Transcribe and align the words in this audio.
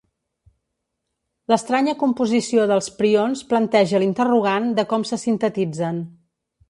L'estranya 1.51 1.93
composició 2.03 2.65
dels 2.71 2.87
prions 3.01 3.43
planteja 3.53 4.01
l'interrogant 4.05 4.67
de 4.81 4.87
com 4.95 5.07
se 5.11 5.21
sintetitzen. 5.27 6.01